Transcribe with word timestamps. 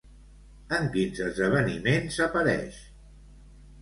En 0.77 0.87
quins 0.95 1.21
esdeveniments 1.27 2.19
apareix? 2.29 2.81